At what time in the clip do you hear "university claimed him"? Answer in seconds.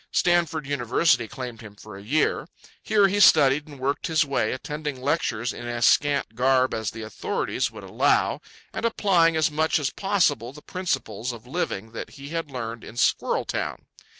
0.65-1.75